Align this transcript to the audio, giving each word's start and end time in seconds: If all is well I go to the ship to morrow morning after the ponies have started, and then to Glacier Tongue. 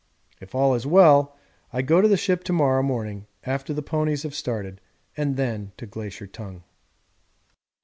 If 0.39 0.55
all 0.55 0.73
is 0.73 0.87
well 0.87 1.35
I 1.71 1.83
go 1.83 2.01
to 2.01 2.07
the 2.07 2.17
ship 2.17 2.43
to 2.45 2.53
morrow 2.53 2.81
morning 2.81 3.27
after 3.43 3.71
the 3.71 3.83
ponies 3.83 4.23
have 4.23 4.33
started, 4.33 4.81
and 5.15 5.37
then 5.37 5.73
to 5.77 5.85
Glacier 5.85 6.25
Tongue. 6.25 6.63